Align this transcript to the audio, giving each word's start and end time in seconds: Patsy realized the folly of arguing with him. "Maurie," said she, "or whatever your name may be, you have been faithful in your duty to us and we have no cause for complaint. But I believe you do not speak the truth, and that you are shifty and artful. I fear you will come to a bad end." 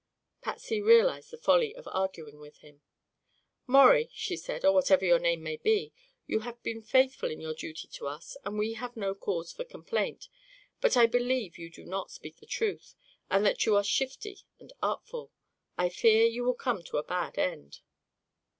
Patsy 0.41 0.81
realized 0.81 1.29
the 1.29 1.37
folly 1.37 1.75
of 1.75 1.87
arguing 1.91 2.39
with 2.39 2.57
him. 2.61 2.81
"Maurie," 3.67 4.05
said 4.15 4.61
she, 4.63 4.67
"or 4.67 4.71
whatever 4.73 5.05
your 5.05 5.19
name 5.19 5.43
may 5.43 5.57
be, 5.57 5.93
you 6.25 6.39
have 6.39 6.59
been 6.63 6.81
faithful 6.81 7.29
in 7.29 7.39
your 7.39 7.53
duty 7.53 7.87
to 7.87 8.07
us 8.07 8.35
and 8.43 8.57
we 8.57 8.73
have 8.73 8.97
no 8.97 9.13
cause 9.13 9.51
for 9.53 9.63
complaint. 9.63 10.27
But 10.79 10.97
I 10.97 11.05
believe 11.05 11.59
you 11.59 11.69
do 11.69 11.85
not 11.85 12.09
speak 12.09 12.37
the 12.37 12.47
truth, 12.47 12.95
and 13.29 13.45
that 13.45 13.67
you 13.67 13.75
are 13.75 13.83
shifty 13.83 14.39
and 14.59 14.73
artful. 14.81 15.31
I 15.77 15.89
fear 15.89 16.25
you 16.25 16.45
will 16.45 16.55
come 16.55 16.81
to 16.85 16.97
a 16.97 17.03
bad 17.03 17.37
end." 17.37 17.81